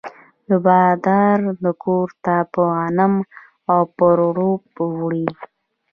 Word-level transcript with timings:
د 0.47 0.49
بادار 0.65 1.37
کور 1.83 2.07
ته 2.23 2.35
به 2.51 2.63
غنم 2.75 3.13
او 3.71 3.79
پروړه 3.95 4.49
وړي. 4.99 5.27